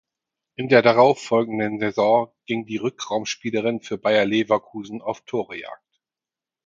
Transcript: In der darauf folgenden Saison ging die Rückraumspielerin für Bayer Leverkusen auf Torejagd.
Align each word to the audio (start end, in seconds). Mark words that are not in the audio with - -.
In 0.55 0.67
der 0.67 0.81
darauf 0.81 1.21
folgenden 1.21 1.79
Saison 1.79 2.31
ging 2.47 2.65
die 2.65 2.77
Rückraumspielerin 2.77 3.81
für 3.81 3.99
Bayer 3.99 4.25
Leverkusen 4.25 4.99
auf 4.99 5.21
Torejagd. 5.25 6.01